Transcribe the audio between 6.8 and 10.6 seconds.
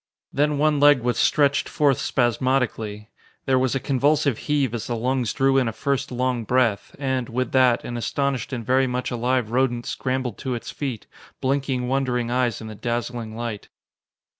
and, with that, an astonished and very much alive rodent scrambled to